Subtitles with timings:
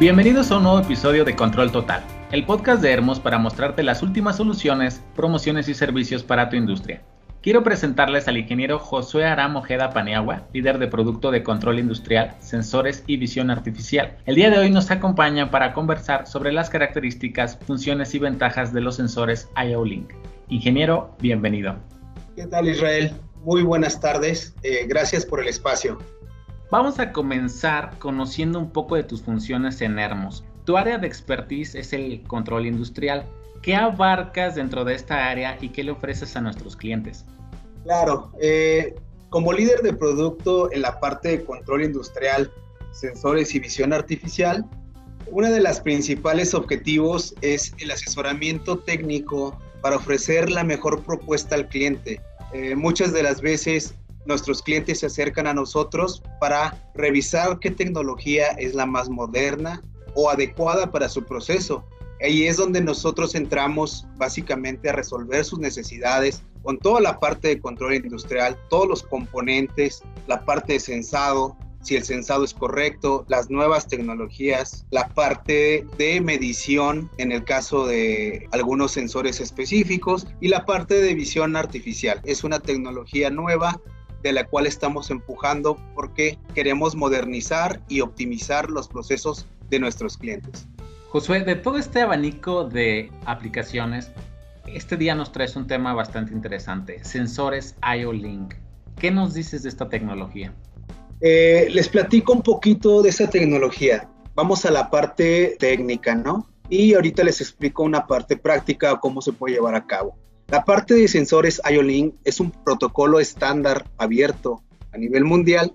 [0.00, 2.02] Bienvenidos a un nuevo episodio de Control Total,
[2.32, 7.00] el podcast de Hermos para mostrarte las últimas soluciones, promociones y servicios para tu industria.
[7.42, 13.04] Quiero presentarles al ingeniero Josué Aram Ojeda Paniagua, líder de producto de control industrial, sensores
[13.06, 14.16] y visión artificial.
[14.26, 18.80] El día de hoy nos acompaña para conversar sobre las características, funciones y ventajas de
[18.80, 20.12] los sensores IO-Link.
[20.48, 21.76] Ingeniero, bienvenido.
[22.34, 23.12] ¿Qué tal Israel?
[23.44, 24.56] Muy buenas tardes.
[24.64, 25.98] Eh, gracias por el espacio.
[26.76, 30.42] Vamos a comenzar conociendo un poco de tus funciones en Hermos.
[30.64, 33.24] Tu área de expertise es el control industrial.
[33.62, 37.26] ¿Qué abarcas dentro de esta área y qué le ofreces a nuestros clientes?
[37.84, 38.96] Claro, eh,
[39.30, 42.50] como líder de producto en la parte de control industrial,
[42.90, 44.64] sensores y visión artificial,
[45.28, 51.68] uno de los principales objetivos es el asesoramiento técnico para ofrecer la mejor propuesta al
[51.68, 52.20] cliente.
[52.52, 53.94] Eh, muchas de las veces
[54.26, 59.82] nuestros clientes se acercan a nosotros para revisar qué tecnología es la más moderna
[60.14, 61.84] o adecuada para su proceso.
[62.22, 67.60] Ahí es donde nosotros entramos básicamente a resolver sus necesidades con toda la parte de
[67.60, 73.50] control industrial, todos los componentes, la parte de sensado, si el sensado es correcto, las
[73.50, 80.64] nuevas tecnologías, la parte de medición en el caso de algunos sensores específicos y la
[80.64, 82.22] parte de visión artificial.
[82.24, 83.78] Es una tecnología nueva
[84.24, 90.66] de la cual estamos empujando porque queremos modernizar y optimizar los procesos de nuestros clientes.
[91.10, 94.10] Josué, de todo este abanico de aplicaciones,
[94.66, 98.54] este día nos traes un tema bastante interesante, sensores IO-Link.
[98.98, 100.54] ¿Qué nos dices de esta tecnología?
[101.20, 104.08] Eh, les platico un poquito de esta tecnología.
[104.34, 106.48] Vamos a la parte técnica, ¿no?
[106.70, 110.16] Y ahorita les explico una parte práctica, cómo se puede llevar a cabo.
[110.48, 115.72] La parte de sensores IO-Link es un protocolo estándar abierto a nivel mundial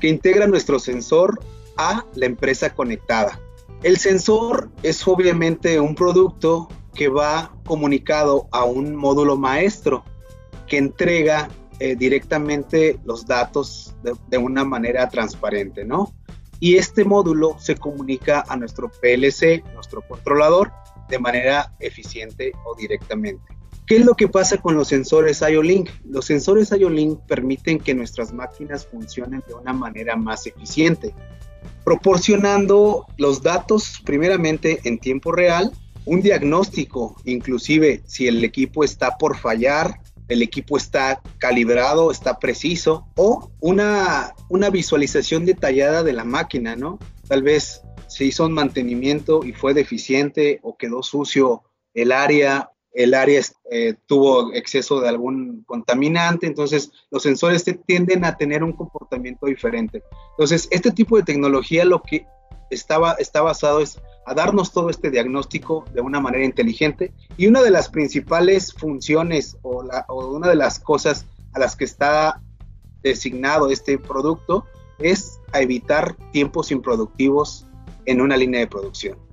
[0.00, 1.40] que integra nuestro sensor
[1.76, 3.40] a la empresa conectada.
[3.82, 10.04] El sensor es obviamente un producto que va comunicado a un módulo maestro
[10.66, 16.14] que entrega eh, directamente los datos de, de, una manera transparente, ¿no?
[16.58, 20.72] Y este módulo se comunica a nuestro PLC, nuestro controlador,
[21.10, 23.55] de manera eficiente o directamente.
[23.86, 25.90] ¿Qué es lo que pasa con los sensores IO-Link?
[26.04, 31.14] Los sensores IO-Link permiten que nuestras máquinas funcionen de una manera más eficiente,
[31.84, 35.70] proporcionando los datos primeramente en tiempo real,
[36.04, 43.06] un diagnóstico, inclusive si el equipo está por fallar, el equipo está calibrado, está preciso,
[43.14, 46.98] o una, una visualización detallada de la máquina, ¿no?
[47.28, 51.62] Tal vez se hizo un mantenimiento y fue deficiente o quedó sucio
[51.94, 58.38] el área el área eh, tuvo exceso de algún contaminante, entonces los sensores tienden a
[58.38, 60.02] tener un comportamiento diferente.
[60.30, 62.26] Entonces, este tipo de tecnología lo que
[62.70, 67.62] estaba, está basado es a darnos todo este diagnóstico de una manera inteligente y una
[67.62, 72.40] de las principales funciones o, o una de las cosas a las que está
[73.02, 74.64] designado este producto
[74.98, 77.66] es a evitar tiempos improductivos
[78.06, 79.25] en una línea de producción.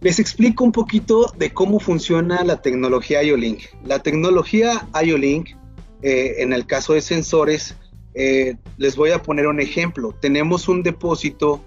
[0.00, 3.62] Les explico un poquito de cómo funciona la tecnología IO-Link.
[3.84, 5.56] La tecnología IO-Link,
[6.02, 7.74] eh, en el caso de sensores,
[8.14, 10.14] eh, les voy a poner un ejemplo.
[10.20, 11.60] Tenemos un depósito,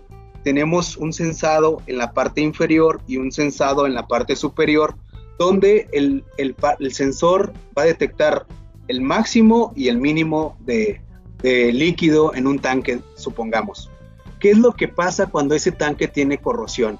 [0.45, 4.95] tenemos un sensado en la parte inferior y un sensado en la parte superior,
[5.37, 6.23] donde el,
[6.91, 8.45] sensor va a detectar
[8.87, 11.01] el máximo y el mínimo de
[11.43, 13.89] líquido en un tanque, supongamos.
[14.39, 16.97] ¿Qué es lo que pasa cuando ese tanque tiene corrosión?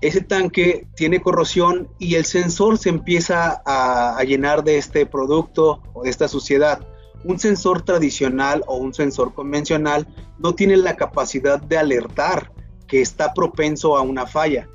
[0.00, 6.04] Ese tanque tiene corrosión y el sensor se empieza a, llenar de este producto o
[6.04, 6.86] de esta suciedad.
[7.24, 10.06] Un sensor tradicional o un sensor convencional
[10.38, 12.52] no tiene la capacidad de alertar
[12.86, 14.68] que está propenso a una falla.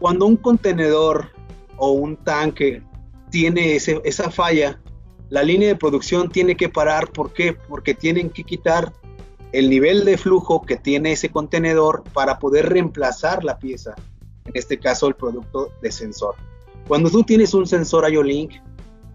[0.00, 1.30] Cuando un contenedor
[1.76, 2.82] o un tanque
[3.30, 4.80] tiene esa falla,
[5.28, 7.12] la línea de producción tiene que parar.
[7.12, 7.52] ¿Por qué?
[7.52, 8.92] Porque tienen que quitar
[9.52, 13.94] el nivel de flujo que tiene ese contenedor para poder reemplazar la pieza
[14.48, 16.34] en este caso el producto de sensor.
[16.86, 18.52] Cuando tú tienes un sensor IO-Link,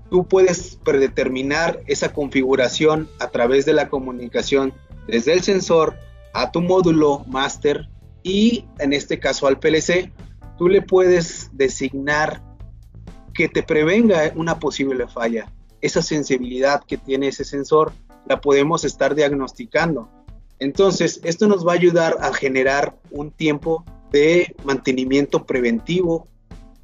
[0.09, 4.73] tú puedes predeterminar esa configuración a través de la comunicación
[5.07, 5.95] desde el sensor
[6.33, 7.89] a tu módulo master
[8.21, 10.11] y en este caso al PLC,
[10.57, 12.41] tú le puedes designar
[13.33, 15.51] que te prevenga una posible falla.
[15.81, 17.91] Esa sensibilidad que tiene ese sensor
[18.27, 20.09] la podemos estar diagnosticando.
[20.59, 26.27] Entonces, esto nos va a ayudar a generar un tiempo de mantenimiento preventivo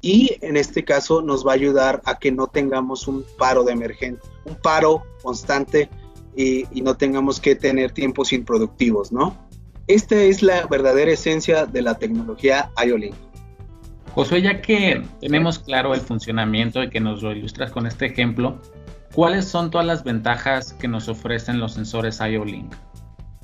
[0.01, 3.73] y en este caso nos va a ayudar a que no tengamos un paro de
[3.73, 5.89] emergencia, un paro constante
[6.35, 9.37] y, no tengamos que tener tiempos improductivos, ¿no?
[9.87, 13.15] Esta es la verdadera esencia de la tecnología IOLINK.
[14.13, 18.59] Josué, ya que tenemos claro el funcionamiento y que nos lo ilustras con este ejemplo,
[19.13, 22.73] ¿cuáles son todas las ventajas que nos ofrecen los sensores IO-Link?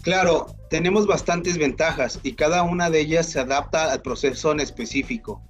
[0.06, 5.42] Claro, tenemos bastantes ventajas y cada una de ellas se adapta al proceso en específico.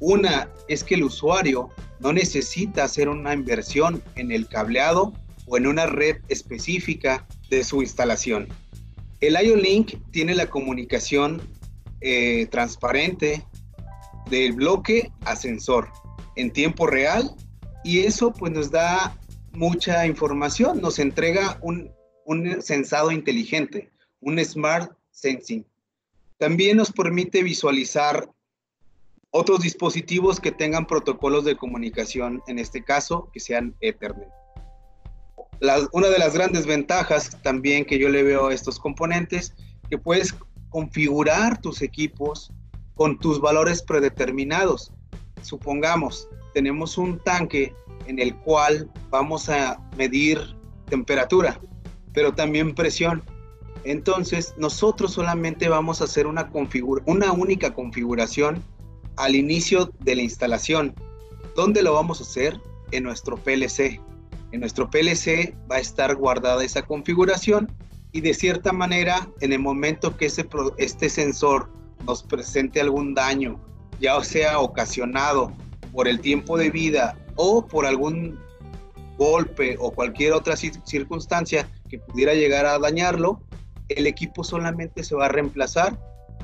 [0.00, 1.68] Una es que el usuario
[2.00, 5.12] no necesita hacer una inversión en el cableado
[5.46, 8.48] o en una red específica de su instalación.
[9.20, 11.42] El IO-Link tiene la comunicación
[12.00, 13.44] eh, transparente
[14.30, 15.90] del bloque a sensor
[16.36, 17.30] en tiempo real
[17.84, 19.18] y eso pues nos da
[19.52, 21.92] mucha información, nos entrega un,
[22.24, 23.90] un sensado inteligente,
[24.20, 25.66] un smart sensing.
[26.38, 28.28] También nos permite visualizar
[29.30, 34.28] otros dispositivos que tengan protocolos de comunicación, en este caso, que sean Ethernet.
[35.92, 39.54] una de las grandes ventajas también que yo le veo a estos componentes,
[39.88, 40.34] que puedes
[40.68, 42.52] configurar tus equipos
[42.94, 44.92] con tus valores predeterminados.
[45.42, 47.74] Supongamos, tenemos un tanque
[48.06, 50.38] en el cual vamos a medir
[50.86, 51.58] temperatura,
[52.12, 53.22] pero también presión.
[53.84, 56.50] Entonces, nosotros solamente vamos a hacer una,
[57.06, 58.62] una única configuración
[59.16, 60.94] al inicio de la instalación.
[61.56, 62.60] ¿Dónde lo vamos a hacer?
[62.92, 64.00] En nuestro PLC.
[64.52, 67.72] En nuestro PLC va a estar guardada esa configuración
[68.12, 71.70] y de cierta manera, en el momento que ese, este sensor
[72.06, 73.58] nos presente algún daño,
[74.00, 75.52] ya sea ocasionado
[75.92, 78.38] por el tiempo de vida o por algún
[79.16, 81.68] golpe o cualquier otra circunstancia
[81.98, 83.40] pudiera llegar a dañarlo,
[83.88, 85.98] el equipo solamente se va a reemplazar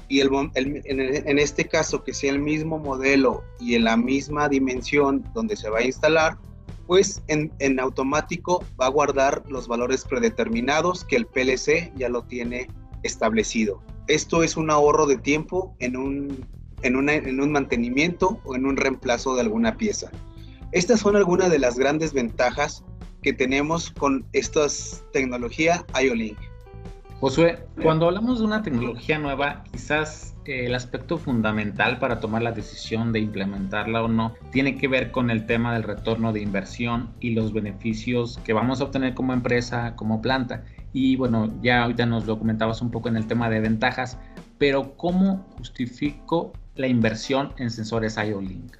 [0.08, 5.24] y el, en, este caso que sea el mismo modelo y en la misma dimensión
[5.34, 6.38] donde se va a instalar,
[6.86, 12.22] pues en, en automático va a guardar los valores predeterminados que el PLC ya lo
[12.22, 12.68] tiene
[13.02, 13.82] establecido.
[14.06, 16.46] Esto es un ahorro de tiempo en un,
[16.82, 20.10] en, un mantenimiento o en un reemplazo de alguna pieza.
[20.72, 22.84] Estas son algunas de las grandes ventajas
[23.22, 24.66] que tenemos con esta
[25.12, 26.38] tecnología IOLINK.
[27.20, 32.52] Josué, cuando hablamos de una tecnología nueva, quizás eh, el aspecto fundamental para tomar la
[32.52, 37.10] decisión de implementarla o no tiene que ver con el tema del retorno de inversión
[37.18, 40.64] y los beneficios que vamos a obtener como empresa, como planta.
[40.92, 44.16] Y bueno, ya ahorita nos lo comentabas un poco en el tema de ventajas,
[44.56, 48.76] pero ¿cómo justifico la inversión en sensores IO-Link?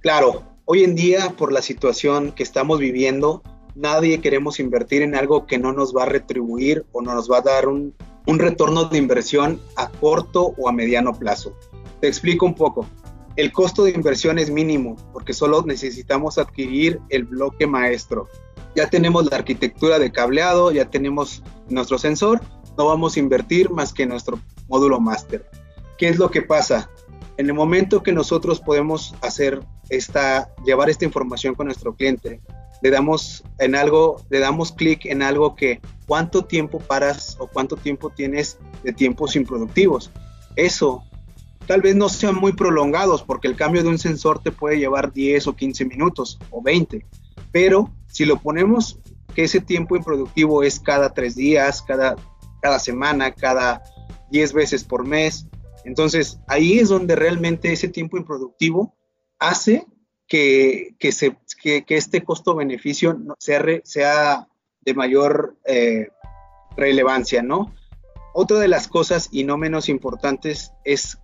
[0.00, 3.42] Claro, hoy en día por la situación que estamos viviendo,
[3.74, 7.38] nadie queremos invertir en algo que no nos va a retribuir o no nos va
[7.38, 7.94] a dar un,
[8.26, 11.56] un retorno de inversión a corto o a mediano plazo.
[12.00, 12.86] Te explico un poco.
[13.36, 18.28] El costo de inversión es mínimo porque solo necesitamos adquirir el bloque maestro
[18.74, 22.40] ya tenemos la arquitectura de cableado, ya tenemos nuestro sensor,
[22.78, 24.38] no vamos a invertir más que nuestro
[24.68, 25.46] módulo máster.
[25.98, 26.90] ¿Qué es lo que pasa?
[27.36, 29.60] En el momento que nosotros podemos hacer
[29.90, 32.40] esta, llevar esta información con nuestro cliente,
[32.82, 37.76] le damos en algo, le damos clic en algo que cuánto tiempo paras o cuánto
[37.76, 40.10] tiempo tienes de tiempos improductivos.
[40.56, 41.04] Eso
[41.66, 45.12] tal vez no sean muy prolongados porque el cambio de un sensor te puede llevar
[45.12, 47.06] 10 o 15 minutos o 20,
[47.52, 48.98] pero si lo ponemos
[49.34, 52.16] que ese tiempo improductivo es cada tres días, cada,
[52.60, 53.82] cada semana, cada
[54.30, 55.46] diez veces por mes,
[55.84, 58.94] entonces ahí es donde realmente ese tiempo improductivo
[59.38, 59.86] hace
[60.32, 64.48] que, que, este costo-beneficio sea
[64.80, 66.08] de mayor eh,
[66.74, 67.74] relevancia, ¿no?
[68.32, 71.18] Otra de las cosas y no menos importantes es,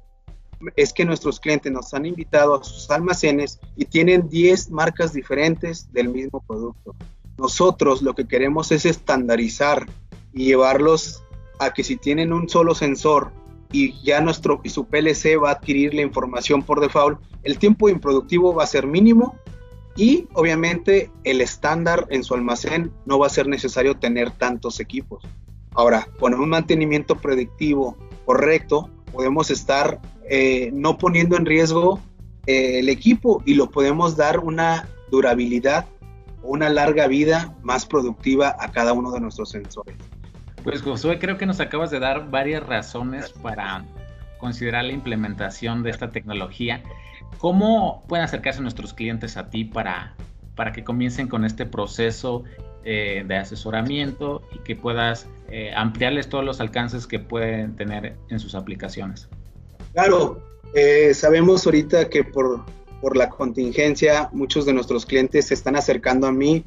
[0.77, 5.91] es que nuestros clientes nos han invitado a sus almacenes y tienen 10 marcas diferentes
[5.91, 6.95] del mismo producto.
[7.39, 9.87] Nosotros lo que queremos es estandarizar
[10.35, 11.23] y llevarlos
[11.59, 13.33] a que si tienen un solo sensor
[13.73, 18.55] y ya nuestro su PLC va a adquirir la información por default, el tiempo improductivo
[18.55, 19.37] va a ser mínimo
[19.97, 25.23] y obviamente el estándar en su almacén no va a ser necesario tener tantos equipos.
[25.75, 32.01] Ahora, con un mantenimiento predictivo correcto, podemos estar eh, no poniendo en riesgo
[32.47, 35.87] eh, el equipo y lo podemos dar una durabilidad
[36.43, 39.97] una larga vida más productiva a cada uno de nuestros sensores.
[40.65, 43.85] Pues Josué, creo que nos acabas de dar varias razones para
[44.39, 46.83] considerar la implementación de esta tecnología.
[47.39, 50.15] ¿Cómo pueden acercarse nuestros clientes a ti para,
[50.55, 52.45] para que comiencen con este proceso
[52.85, 58.39] eh, de asesoramiento y que puedas eh, ampliarles todos los alcances que pueden tener en
[58.39, 59.29] sus aplicaciones?
[59.93, 60.43] Claro,
[60.75, 62.65] eh, sabemos ahorita que por
[63.01, 66.65] por la contingencia, muchos de nuestros clientes se están acercando a mí.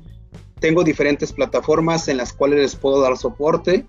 [0.62, 3.86] Tengo diferentes plataformas en las cuales les puedo dar soporte.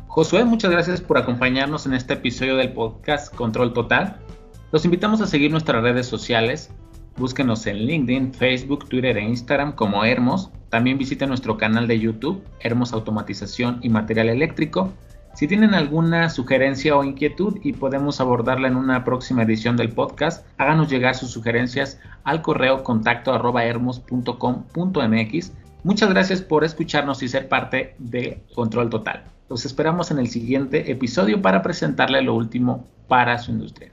[0.08, 4.20] Josué, muchas gracias por acompañarnos en este episodio del podcast Control Total.
[4.72, 6.72] Los invitamos a seguir nuestras redes sociales.
[7.15, 10.50] Búsquenos en LinkedIn, Facebook, Twitter e Instagram como Hermos.
[10.72, 14.94] También visiten nuestro canal de YouTube, Hermos Automatización y Material Eléctrico.
[15.36, 20.46] Si tienen alguna sugerencia o inquietud y podemos abordarla en una próxima edición del podcast,
[20.58, 23.34] háganos llegar sus sugerencias al correo contacto
[25.84, 29.25] Muchas gracias por escucharnos y ser parte de Control Total.
[29.50, 33.92] Los esperamos en el siguiente episodio para presentarle lo último para su industria.